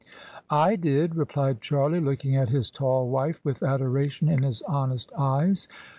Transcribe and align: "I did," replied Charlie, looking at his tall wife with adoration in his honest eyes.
"I 0.69 0.77
did," 0.77 1.13
replied 1.15 1.61
Charlie, 1.61 1.99
looking 1.99 2.35
at 2.35 2.49
his 2.49 2.71
tall 2.71 3.07
wife 3.07 3.39
with 3.43 3.61
adoration 3.61 4.29
in 4.29 4.41
his 4.41 4.63
honest 4.63 5.11
eyes. 5.15 5.67